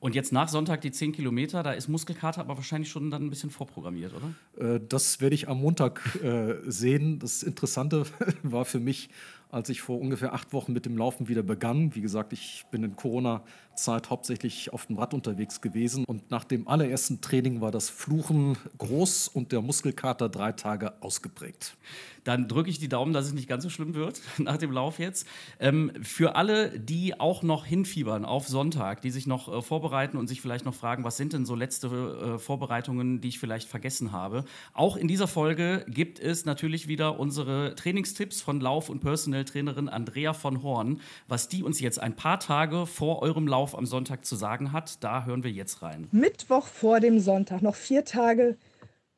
Und 0.00 0.14
jetzt 0.14 0.32
nach 0.32 0.48
Sonntag 0.48 0.80
die 0.80 0.90
10 0.90 1.12
Kilometer, 1.12 1.62
da 1.62 1.72
ist 1.72 1.88
Muskelkater 1.88 2.40
aber 2.40 2.56
wahrscheinlich 2.56 2.90
schon 2.90 3.10
dann 3.10 3.26
ein 3.26 3.30
bisschen 3.30 3.50
vorprogrammiert, 3.50 4.14
oder? 4.14 4.74
Äh, 4.74 4.80
das 4.88 5.20
werde 5.20 5.34
ich 5.34 5.46
am 5.46 5.60
Montag 5.60 6.18
äh, 6.24 6.54
sehen. 6.64 7.18
Das 7.18 7.42
Interessante 7.42 8.04
war 8.42 8.64
für 8.64 8.80
mich, 8.80 9.10
als 9.50 9.68
ich 9.68 9.80
vor 9.80 10.00
ungefähr 10.00 10.32
acht 10.32 10.52
Wochen 10.52 10.72
mit 10.72 10.86
dem 10.86 10.96
Laufen 10.96 11.28
wieder 11.28 11.42
begann. 11.42 11.94
Wie 11.94 12.00
gesagt, 12.00 12.32
ich 12.32 12.64
bin 12.70 12.84
in 12.84 12.96
Corona-Zeit 12.96 14.10
hauptsächlich 14.10 14.72
auf 14.72 14.86
dem 14.86 14.98
Rad 14.98 15.14
unterwegs 15.14 15.60
gewesen. 15.60 16.04
Und 16.04 16.30
nach 16.30 16.44
dem 16.44 16.68
allerersten 16.68 17.20
Training 17.20 17.60
war 17.60 17.70
das 17.70 17.90
Fluchen 17.90 18.56
groß 18.78 19.28
und 19.28 19.52
der 19.52 19.62
Muskelkater 19.62 20.28
drei 20.28 20.52
Tage 20.52 21.02
ausgeprägt 21.02 21.76
dann 22.24 22.48
drücke 22.48 22.70
ich 22.70 22.78
die 22.78 22.88
Daumen, 22.88 23.12
dass 23.12 23.26
es 23.26 23.32
nicht 23.32 23.48
ganz 23.48 23.62
so 23.62 23.70
schlimm 23.70 23.94
wird 23.94 24.20
nach 24.38 24.56
dem 24.56 24.72
Lauf 24.72 24.98
jetzt. 24.98 25.26
Ähm, 25.58 25.92
für 26.02 26.36
alle, 26.36 26.78
die 26.78 27.18
auch 27.18 27.42
noch 27.42 27.64
hinfiebern 27.64 28.24
auf 28.24 28.48
Sonntag, 28.48 29.00
die 29.00 29.10
sich 29.10 29.26
noch 29.26 29.48
äh, 29.52 29.62
vorbereiten 29.62 30.16
und 30.16 30.26
sich 30.26 30.40
vielleicht 30.40 30.64
noch 30.64 30.74
fragen, 30.74 31.04
was 31.04 31.16
sind 31.16 31.32
denn 31.32 31.44
so 31.44 31.54
letzte 31.54 31.88
äh, 31.88 32.38
Vorbereitungen, 32.38 33.20
die 33.20 33.28
ich 33.28 33.38
vielleicht 33.38 33.68
vergessen 33.68 34.12
habe. 34.12 34.44
Auch 34.72 34.96
in 34.96 35.08
dieser 35.08 35.28
Folge 35.28 35.84
gibt 35.88 36.18
es 36.20 36.44
natürlich 36.44 36.88
wieder 36.88 37.18
unsere 37.18 37.74
Trainingstipps 37.74 38.40
von 38.40 38.60
Lauf- 38.60 38.90
und 38.90 39.00
Personal-Trainerin 39.40 39.88
Andrea 39.88 40.32
von 40.32 40.62
Horn. 40.62 41.00
Was 41.28 41.48
die 41.48 41.62
uns 41.62 41.80
jetzt 41.80 42.00
ein 42.00 42.14
paar 42.14 42.40
Tage 42.40 42.86
vor 42.86 43.22
eurem 43.22 43.46
Lauf 43.46 43.76
am 43.76 43.86
Sonntag 43.86 44.24
zu 44.24 44.36
sagen 44.36 44.72
hat, 44.72 45.02
da 45.02 45.24
hören 45.24 45.44
wir 45.44 45.50
jetzt 45.50 45.82
rein. 45.82 46.08
Mittwoch 46.12 46.66
vor 46.66 47.00
dem 47.00 47.20
Sonntag, 47.20 47.62
noch 47.62 47.74
vier 47.74 48.04
Tage 48.04 48.56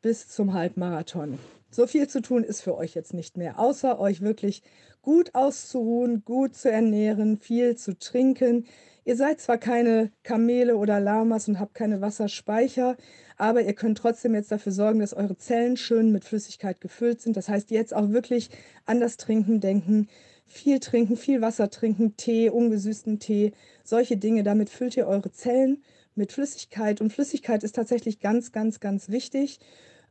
bis 0.01 0.29
zum 0.29 0.53
Halbmarathon. 0.53 1.39
So 1.71 1.87
viel 1.87 2.09
zu 2.09 2.21
tun 2.21 2.45
ist 2.45 2.61
für 2.61 2.77
euch 2.77 2.95
jetzt 2.95 3.15
nicht 3.15 3.37
mehr, 3.37 3.59
außer 3.59 3.99
euch 3.99 4.21
wirklich 4.21 4.63
gut 5.01 5.35
auszuruhen, 5.35 6.25
gut 6.25 6.55
zu 6.55 6.71
ernähren, 6.71 7.39
viel 7.39 7.77
zu 7.77 7.99
trinken. 7.99 8.67
Ihr 9.05 9.17
seid 9.17 9.41
zwar 9.41 9.59
keine 9.59 10.13
Kamele 10.23 10.77
oder 10.77 11.01
Lamas 11.01 11.49
und 11.49 11.59
habt 11.59 11.75
keine 11.75 12.01
Wasserspeicher, 12.01 12.97
aber 13.37 13.63
ihr 13.63 13.75
könnt 13.75 13.99
trotzdem 13.99 14.35
jetzt 14.35 14.53
dafür 14.53 14.71
sorgen, 14.71 15.01
dass 15.01 15.13
eure 15.13 15.37
Zellen 15.37 15.77
schön 15.77 16.13
mit 16.13 16.25
Flüssigkeit 16.25 16.81
gefüllt 16.81 17.21
sind. 17.21 17.37
Das 17.37 17.49
heißt, 17.49 17.73
jetzt 17.73 17.95
auch 17.95 18.11
wirklich 18.11 18.51
an 18.87 19.01
das 19.01 19.17
Trinken 19.17 19.61
denken, 19.61 20.09
viel 20.47 20.79
trinken, 20.79 21.17
viel 21.17 21.41
Wasser 21.41 21.69
trinken, 21.71 22.17
Tee, 22.17 22.51
ungesüßten 22.51 23.19
Tee, 23.19 23.53
solche 23.83 24.17
Dinge. 24.17 24.45
Damit 24.45 24.71
füllt 24.71 24.97
ihr 24.97 25.09
eure 25.09 25.33
Zellen 25.33 25.83
mit 26.15 26.31
Flüssigkeit. 26.31 27.01
Und 27.01 27.13
Flüssigkeit 27.13 27.65
ist 27.65 27.75
tatsächlich 27.75 28.21
ganz, 28.21 28.53
ganz, 28.53 28.79
ganz 28.79 29.09
wichtig, 29.09 29.59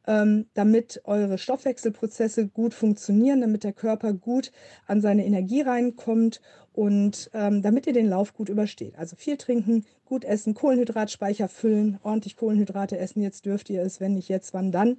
ähm, 0.07 0.47
damit 0.53 1.01
eure 1.03 1.37
Stoffwechselprozesse 1.37 2.47
gut 2.47 2.73
funktionieren, 2.73 3.41
damit 3.41 3.63
der 3.63 3.73
Körper 3.73 4.13
gut 4.13 4.51
an 4.87 5.01
seine 5.01 5.25
Energie 5.25 5.61
reinkommt 5.61 6.41
und 6.73 7.29
ähm, 7.33 7.61
damit 7.61 7.87
ihr 7.87 7.93
den 7.93 8.09
Lauf 8.09 8.33
gut 8.33 8.49
übersteht. 8.49 8.97
Also 8.97 9.15
viel 9.15 9.37
trinken, 9.37 9.85
gut 10.05 10.23
essen, 10.23 10.53
Kohlenhydratspeicher 10.53 11.47
füllen, 11.47 11.99
ordentlich 12.03 12.37
Kohlenhydrate 12.37 12.97
essen. 12.97 13.21
Jetzt 13.21 13.45
dürft 13.45 13.69
ihr 13.69 13.81
es, 13.81 13.99
wenn 13.99 14.13
nicht 14.13 14.29
jetzt, 14.29 14.53
wann 14.53 14.71
dann. 14.71 14.97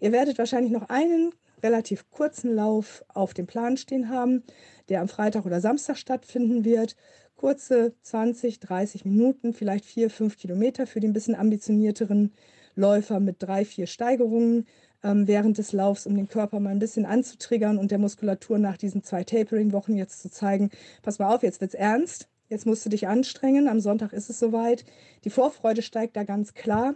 Ihr 0.00 0.12
werdet 0.12 0.38
wahrscheinlich 0.38 0.72
noch 0.72 0.88
einen 0.88 1.32
relativ 1.62 2.10
kurzen 2.10 2.54
Lauf 2.54 3.04
auf 3.08 3.34
dem 3.34 3.46
Plan 3.46 3.76
stehen 3.76 4.08
haben, 4.08 4.42
der 4.88 5.00
am 5.00 5.08
Freitag 5.08 5.46
oder 5.46 5.60
Samstag 5.60 5.96
stattfinden 5.96 6.64
wird. 6.64 6.96
Kurze 7.36 7.94
20, 8.02 8.60
30 8.60 9.04
Minuten, 9.04 9.52
vielleicht 9.52 9.84
4, 9.84 10.10
5 10.10 10.36
Kilometer 10.36 10.86
für 10.86 11.00
den 11.00 11.12
bisschen 11.12 11.34
ambitionierteren 11.34 12.32
Läufer 12.74 13.20
mit 13.20 13.36
drei, 13.38 13.64
vier 13.64 13.86
Steigerungen 13.86 14.66
ähm, 15.02 15.26
während 15.26 15.58
des 15.58 15.72
Laufs, 15.72 16.06
um 16.06 16.14
den 16.14 16.28
Körper 16.28 16.60
mal 16.60 16.70
ein 16.70 16.78
bisschen 16.78 17.06
anzutriggern 17.06 17.78
und 17.78 17.90
der 17.90 17.98
Muskulatur 17.98 18.58
nach 18.58 18.76
diesen 18.76 19.02
zwei 19.02 19.24
Tapering-Wochen 19.24 19.96
jetzt 19.96 20.22
zu 20.22 20.30
zeigen, 20.30 20.70
pass 21.02 21.18
mal 21.18 21.34
auf, 21.34 21.42
jetzt 21.42 21.60
wird's 21.60 21.74
ernst, 21.74 22.28
jetzt 22.48 22.66
musst 22.66 22.84
du 22.84 22.90
dich 22.90 23.08
anstrengen, 23.08 23.68
am 23.68 23.80
Sonntag 23.80 24.12
ist 24.12 24.30
es 24.30 24.38
soweit. 24.38 24.84
Die 25.24 25.30
Vorfreude 25.30 25.82
steigt 25.82 26.16
da 26.16 26.24
ganz 26.24 26.54
klar. 26.54 26.94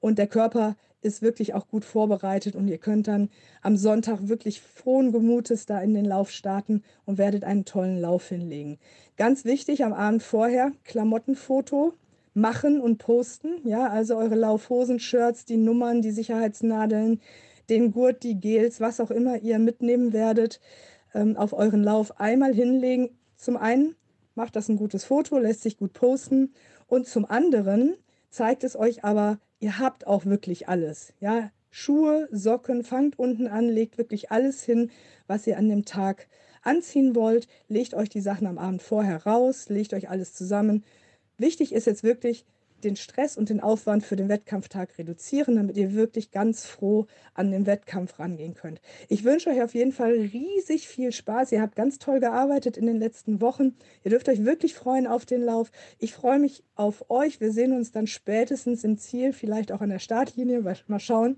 Und 0.00 0.18
der 0.18 0.26
Körper 0.26 0.76
ist 1.02 1.22
wirklich 1.22 1.54
auch 1.54 1.68
gut 1.68 1.84
vorbereitet. 1.84 2.56
Und 2.56 2.68
ihr 2.68 2.78
könnt 2.78 3.08
dann 3.08 3.30
am 3.62 3.76
Sonntag 3.76 4.28
wirklich 4.28 4.60
frohen 4.60 5.12
Gemutes 5.12 5.66
da 5.66 5.80
in 5.80 5.94
den 5.94 6.04
Lauf 6.04 6.30
starten 6.30 6.82
und 7.04 7.18
werdet 7.18 7.44
einen 7.44 7.64
tollen 7.64 8.00
Lauf 8.00 8.28
hinlegen. 8.28 8.78
Ganz 9.16 9.44
wichtig 9.44 9.84
am 9.84 9.92
Abend 9.92 10.22
vorher 10.22 10.72
Klamottenfoto 10.84 11.94
machen 12.34 12.80
und 12.80 12.98
posten, 12.98 13.66
ja, 13.66 13.88
also 13.88 14.16
eure 14.16 14.36
Laufhosen, 14.36 15.00
Shirts, 15.00 15.44
die 15.44 15.56
Nummern, 15.56 16.02
die 16.02 16.12
Sicherheitsnadeln, 16.12 17.20
den 17.68 17.92
Gurt, 17.92 18.22
die 18.22 18.38
Gels, 18.38 18.80
was 18.80 19.00
auch 19.00 19.10
immer 19.10 19.38
ihr 19.38 19.58
mitnehmen 19.58 20.12
werdet, 20.12 20.60
ähm, 21.14 21.36
auf 21.36 21.52
euren 21.52 21.82
Lauf 21.82 22.20
einmal 22.20 22.54
hinlegen. 22.54 23.10
Zum 23.36 23.56
einen 23.56 23.94
macht 24.34 24.56
das 24.56 24.68
ein 24.68 24.76
gutes 24.76 25.04
Foto, 25.04 25.38
lässt 25.38 25.62
sich 25.62 25.76
gut 25.76 25.92
posten 25.92 26.52
und 26.86 27.06
zum 27.06 27.24
anderen 27.24 27.94
zeigt 28.30 28.64
es 28.64 28.76
euch 28.76 29.04
aber, 29.04 29.38
ihr 29.58 29.78
habt 29.78 30.06
auch 30.06 30.24
wirklich 30.24 30.68
alles. 30.68 31.12
Ja, 31.20 31.50
Schuhe, 31.70 32.28
Socken, 32.32 32.82
fangt 32.82 33.18
unten 33.18 33.46
an, 33.46 33.68
legt 33.68 33.98
wirklich 33.98 34.30
alles 34.30 34.62
hin, 34.62 34.90
was 35.26 35.46
ihr 35.46 35.56
an 35.56 35.68
dem 35.68 35.84
Tag 35.84 36.28
anziehen 36.62 37.14
wollt. 37.14 37.46
Legt 37.68 37.94
euch 37.94 38.08
die 38.08 38.20
Sachen 38.20 38.46
am 38.46 38.58
Abend 38.58 38.82
vorher 38.82 39.24
raus, 39.24 39.68
legt 39.68 39.94
euch 39.94 40.08
alles 40.08 40.34
zusammen. 40.34 40.84
Wichtig 41.40 41.72
ist 41.72 41.86
jetzt 41.86 42.02
wirklich, 42.04 42.44
den 42.84 42.96
Stress 42.96 43.36
und 43.36 43.48
den 43.48 43.60
Aufwand 43.60 44.04
für 44.04 44.16
den 44.16 44.28
Wettkampftag 44.28 44.96
reduzieren, 44.98 45.56
damit 45.56 45.76
ihr 45.76 45.94
wirklich 45.94 46.30
ganz 46.30 46.66
froh 46.66 47.06
an 47.34 47.50
den 47.50 47.66
Wettkampf 47.66 48.18
rangehen 48.18 48.54
könnt. 48.54 48.80
Ich 49.08 49.24
wünsche 49.24 49.50
euch 49.50 49.62
auf 49.62 49.74
jeden 49.74 49.92
Fall 49.92 50.12
riesig 50.12 50.88
viel 50.88 51.12
Spaß. 51.12 51.52
Ihr 51.52 51.60
habt 51.60 51.76
ganz 51.76 51.98
toll 51.98 52.20
gearbeitet 52.20 52.76
in 52.76 52.86
den 52.86 52.98
letzten 52.98 53.40
Wochen. 53.40 53.74
Ihr 54.04 54.10
dürft 54.10 54.28
euch 54.28 54.44
wirklich 54.44 54.74
freuen 54.74 55.06
auf 55.06 55.26
den 55.26 55.42
Lauf. 55.42 55.70
Ich 55.98 56.14
freue 56.14 56.38
mich 56.38 56.62
auf 56.74 57.10
euch. 57.10 57.40
Wir 57.40 57.52
sehen 57.52 57.72
uns 57.72 57.92
dann 57.92 58.06
spätestens 58.06 58.84
im 58.84 58.98
Ziel, 58.98 59.32
vielleicht 59.32 59.72
auch 59.72 59.80
an 59.80 59.90
der 59.90 59.98
Startlinie. 59.98 60.62
Mal 60.86 61.00
schauen. 61.00 61.36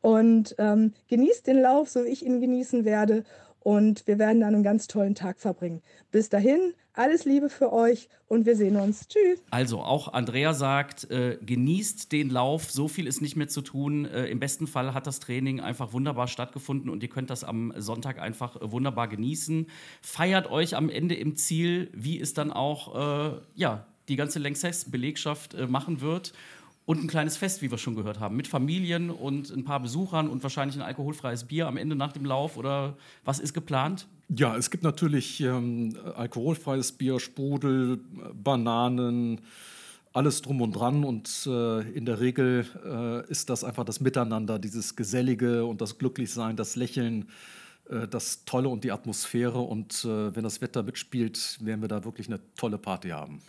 Und 0.00 0.54
ähm, 0.58 0.92
genießt 1.08 1.46
den 1.46 1.60
Lauf, 1.60 1.88
so 1.88 2.04
wie 2.04 2.08
ich 2.08 2.24
ihn 2.24 2.40
genießen 2.40 2.84
werde 2.84 3.24
und 3.64 4.06
wir 4.06 4.18
werden 4.18 4.42
dann 4.42 4.54
einen 4.54 4.62
ganz 4.62 4.86
tollen 4.86 5.16
Tag 5.16 5.40
verbringen. 5.40 5.82
Bis 6.12 6.28
dahin, 6.28 6.74
alles 6.92 7.24
Liebe 7.24 7.48
für 7.48 7.72
euch 7.72 8.08
und 8.28 8.46
wir 8.46 8.56
sehen 8.56 8.76
uns. 8.76 9.08
Tschüss. 9.08 9.42
Also 9.50 9.80
auch 9.80 10.12
Andrea 10.12 10.52
sagt, 10.52 11.10
äh, 11.10 11.38
genießt 11.40 12.12
den 12.12 12.30
Lauf, 12.30 12.70
so 12.70 12.88
viel 12.88 13.06
ist 13.06 13.22
nicht 13.22 13.36
mehr 13.36 13.48
zu 13.48 13.62
tun. 13.62 14.04
Äh, 14.04 14.26
Im 14.26 14.38
besten 14.38 14.66
Fall 14.66 14.94
hat 14.94 15.06
das 15.06 15.18
Training 15.18 15.60
einfach 15.60 15.92
wunderbar 15.94 16.28
stattgefunden 16.28 16.90
und 16.90 17.02
ihr 17.02 17.08
könnt 17.08 17.30
das 17.30 17.42
am 17.42 17.72
Sonntag 17.76 18.20
einfach 18.20 18.60
äh, 18.60 18.70
wunderbar 18.70 19.08
genießen. 19.08 19.66
Feiert 20.02 20.50
euch 20.50 20.76
am 20.76 20.90
Ende 20.90 21.14
im 21.14 21.34
Ziel, 21.34 21.90
wie 21.94 22.20
es 22.20 22.34
dann 22.34 22.52
auch 22.52 23.32
äh, 23.32 23.40
ja, 23.54 23.86
die 24.08 24.16
ganze 24.16 24.38
Lanxess-Belegschaft 24.40 25.54
äh, 25.54 25.66
machen 25.66 26.02
wird 26.02 26.34
und 26.86 27.02
ein 27.02 27.06
kleines 27.06 27.36
Fest, 27.36 27.62
wie 27.62 27.70
wir 27.70 27.78
schon 27.78 27.94
gehört 27.94 28.20
haben, 28.20 28.36
mit 28.36 28.46
Familien 28.46 29.10
und 29.10 29.50
ein 29.50 29.64
paar 29.64 29.80
Besuchern 29.80 30.28
und 30.28 30.42
wahrscheinlich 30.42 30.76
ein 30.76 30.82
alkoholfreies 30.82 31.44
Bier 31.44 31.66
am 31.66 31.76
Ende 31.76 31.96
nach 31.96 32.12
dem 32.12 32.24
Lauf 32.24 32.56
oder 32.56 32.96
was 33.24 33.40
ist 33.40 33.54
geplant? 33.54 34.06
Ja, 34.28 34.56
es 34.56 34.70
gibt 34.70 34.84
natürlich 34.84 35.40
ähm, 35.40 35.96
alkoholfreies 36.14 36.92
Bier, 36.92 37.20
Sprudel, 37.20 38.00
Bananen, 38.34 39.40
alles 40.12 40.42
drum 40.42 40.60
und 40.60 40.72
dran. 40.72 41.04
Und 41.04 41.46
äh, 41.46 41.80
in 41.92 42.04
der 42.04 42.20
Regel 42.20 42.66
äh, 42.84 43.30
ist 43.30 43.50
das 43.50 43.64
einfach 43.64 43.84
das 43.84 44.00
Miteinander, 44.00 44.58
dieses 44.58 44.96
Gesellige 44.96 45.64
und 45.64 45.80
das 45.80 45.98
Glücklichsein, 45.98 46.56
das 46.56 46.76
Lächeln, 46.76 47.28
äh, 47.88 48.08
das 48.08 48.44
Tolle 48.44 48.68
und 48.68 48.84
die 48.84 48.92
Atmosphäre. 48.92 49.60
Und 49.60 50.04
äh, 50.04 50.34
wenn 50.34 50.44
das 50.44 50.60
Wetter 50.60 50.82
mitspielt, 50.82 51.58
werden 51.62 51.80
wir 51.80 51.88
da 51.88 52.04
wirklich 52.04 52.28
eine 52.28 52.40
tolle 52.56 52.78
Party 52.78 53.10
haben 53.10 53.40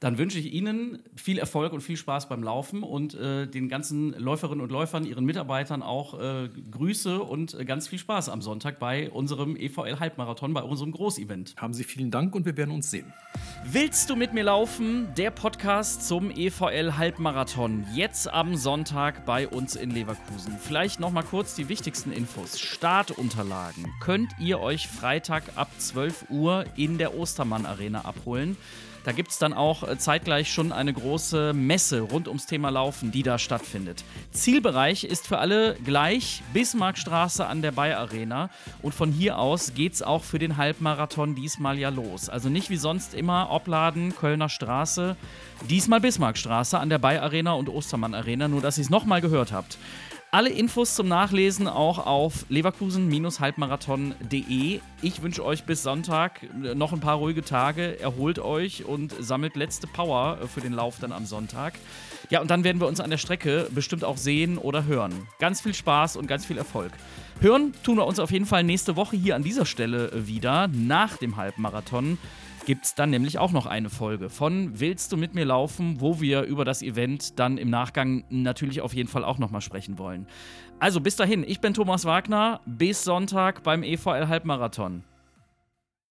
dann 0.00 0.16
wünsche 0.16 0.38
ich 0.38 0.52
Ihnen 0.52 1.02
viel 1.16 1.38
Erfolg 1.38 1.72
und 1.72 1.80
viel 1.80 1.96
Spaß 1.96 2.28
beim 2.28 2.42
Laufen 2.42 2.82
und 2.82 3.14
äh, 3.14 3.46
den 3.48 3.68
ganzen 3.68 4.12
Läuferinnen 4.12 4.60
und 4.60 4.70
Läufern, 4.70 5.04
Ihren 5.04 5.24
Mitarbeitern 5.24 5.82
auch 5.82 6.18
äh, 6.20 6.48
Grüße 6.70 7.20
und 7.20 7.54
äh, 7.54 7.64
ganz 7.64 7.88
viel 7.88 7.98
Spaß 7.98 8.28
am 8.28 8.40
Sonntag 8.40 8.78
bei 8.78 9.10
unserem 9.10 9.56
EVL 9.56 9.98
Halbmarathon, 9.98 10.54
bei 10.54 10.62
unserem 10.62 10.92
Großevent. 10.92 11.56
Haben 11.56 11.74
Sie 11.74 11.82
vielen 11.82 12.12
Dank 12.12 12.34
und 12.36 12.46
wir 12.46 12.56
werden 12.56 12.70
uns 12.70 12.90
sehen. 12.90 13.12
Willst 13.64 14.08
du 14.08 14.14
mit 14.14 14.32
mir 14.34 14.44
laufen? 14.44 15.08
Der 15.16 15.32
Podcast 15.32 16.06
zum 16.06 16.30
EVL 16.30 16.96
Halbmarathon. 16.96 17.84
Jetzt 17.92 18.32
am 18.32 18.56
Sonntag 18.56 19.26
bei 19.26 19.48
uns 19.48 19.74
in 19.74 19.90
Leverkusen. 19.90 20.56
Vielleicht 20.60 21.00
noch 21.00 21.10
mal 21.10 21.24
kurz 21.24 21.56
die 21.56 21.68
wichtigsten 21.68 22.12
Infos. 22.12 22.60
Startunterlagen 22.60 23.86
könnt 24.00 24.30
ihr 24.38 24.60
euch 24.60 24.86
Freitag 24.86 25.42
ab 25.56 25.70
12 25.78 26.26
Uhr 26.30 26.66
in 26.76 26.98
der 26.98 27.18
Ostermann 27.18 27.66
Arena 27.66 28.04
abholen. 28.04 28.56
Da 29.08 29.12
gibt 29.12 29.30
es 29.30 29.38
dann 29.38 29.54
auch 29.54 29.88
äh, 29.88 29.96
zeitgleich 29.96 30.52
schon 30.52 30.70
eine 30.70 30.92
große 30.92 31.54
Messe 31.54 32.02
rund 32.02 32.28
ums 32.28 32.44
Thema 32.44 32.68
Laufen, 32.68 33.10
die 33.10 33.22
da 33.22 33.38
stattfindet. 33.38 34.04
Zielbereich 34.32 35.04
ist 35.04 35.26
für 35.26 35.38
alle 35.38 35.76
gleich 35.82 36.42
Bismarckstraße 36.52 37.46
an 37.46 37.62
der 37.62 37.72
Bayer 37.72 38.00
Arena. 38.00 38.50
Und 38.82 38.94
von 38.94 39.10
hier 39.10 39.38
aus 39.38 39.72
geht 39.72 39.94
es 39.94 40.02
auch 40.02 40.24
für 40.24 40.38
den 40.38 40.58
Halbmarathon 40.58 41.34
diesmal 41.34 41.78
ja 41.78 41.88
los. 41.88 42.28
Also 42.28 42.50
nicht 42.50 42.68
wie 42.68 42.76
sonst 42.76 43.14
immer 43.14 43.48
Opladen, 43.50 44.14
Kölner 44.14 44.50
Straße. 44.50 45.16
Diesmal 45.70 46.02
Bismarckstraße 46.02 46.78
an 46.78 46.90
der 46.90 46.98
Bayer 46.98 47.22
Arena 47.22 47.54
und 47.54 47.70
Ostermann 47.70 48.12
Arena, 48.12 48.46
nur 48.46 48.60
dass 48.60 48.76
ihr 48.76 48.82
es 48.82 48.90
nochmal 48.90 49.22
gehört 49.22 49.52
habt. 49.52 49.78
Alle 50.30 50.50
Infos 50.50 50.94
zum 50.94 51.08
Nachlesen 51.08 51.68
auch 51.68 52.04
auf 52.04 52.44
leverkusen-halbmarathon.de. 52.50 54.80
Ich 55.00 55.22
wünsche 55.22 55.42
euch 55.42 55.64
bis 55.64 55.82
Sonntag 55.82 56.42
noch 56.52 56.92
ein 56.92 57.00
paar 57.00 57.16
ruhige 57.16 57.42
Tage. 57.42 57.98
Erholt 57.98 58.38
euch 58.38 58.84
und 58.84 59.14
sammelt 59.18 59.56
letzte 59.56 59.86
Power 59.86 60.36
für 60.46 60.60
den 60.60 60.74
Lauf 60.74 60.98
dann 61.00 61.12
am 61.12 61.24
Sonntag. 61.24 61.78
Ja, 62.28 62.42
und 62.42 62.50
dann 62.50 62.62
werden 62.62 62.78
wir 62.78 62.88
uns 62.88 63.00
an 63.00 63.08
der 63.08 63.16
Strecke 63.16 63.70
bestimmt 63.70 64.04
auch 64.04 64.18
sehen 64.18 64.58
oder 64.58 64.84
hören. 64.84 65.14
Ganz 65.38 65.62
viel 65.62 65.72
Spaß 65.72 66.16
und 66.16 66.26
ganz 66.26 66.44
viel 66.44 66.58
Erfolg. 66.58 66.92
Hören 67.40 67.72
tun 67.82 67.96
wir 67.96 68.06
uns 68.06 68.18
auf 68.18 68.30
jeden 68.30 68.44
Fall 68.44 68.64
nächste 68.64 68.96
Woche 68.96 69.16
hier 69.16 69.34
an 69.34 69.42
dieser 69.42 69.64
Stelle 69.64 70.10
wieder 70.26 70.68
nach 70.68 71.16
dem 71.16 71.36
Halbmarathon 71.36 72.18
gibt 72.68 72.84
es 72.84 72.94
dann 72.94 73.08
nämlich 73.08 73.38
auch 73.38 73.50
noch 73.50 73.64
eine 73.64 73.88
Folge 73.88 74.28
von 74.28 74.78
Willst 74.78 75.10
du 75.10 75.16
mit 75.16 75.34
mir 75.34 75.46
laufen, 75.46 76.02
wo 76.02 76.20
wir 76.20 76.42
über 76.42 76.66
das 76.66 76.82
Event 76.82 77.38
dann 77.38 77.56
im 77.56 77.70
Nachgang 77.70 78.24
natürlich 78.28 78.82
auf 78.82 78.92
jeden 78.92 79.08
Fall 79.08 79.24
auch 79.24 79.38
nochmal 79.38 79.62
sprechen 79.62 79.96
wollen. 79.96 80.26
Also 80.78 81.00
bis 81.00 81.16
dahin, 81.16 81.44
ich 81.48 81.62
bin 81.62 81.72
Thomas 81.72 82.04
Wagner, 82.04 82.60
bis 82.66 83.04
Sonntag 83.04 83.62
beim 83.62 83.82
EVL 83.82 84.28
Halbmarathon. 84.28 85.02